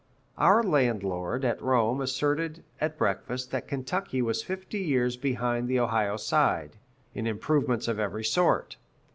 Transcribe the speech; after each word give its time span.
Our 0.39 0.63
landlord 0.63 1.45
at 1.45 1.61
Rome 1.61 2.01
asserted 2.01 2.63
at 2.79 2.97
breakfast 2.97 3.51
that 3.51 3.67
Kentucky 3.67 4.23
was 4.23 4.41
fifty 4.41 4.79
years 4.79 5.15
behind 5.15 5.67
the 5.67 5.79
Ohio 5.79 6.17
side, 6.17 6.77
in 7.13 7.27
improvements 7.27 7.87
of 7.87 7.99
every 7.99 8.23
sort. 8.25 8.77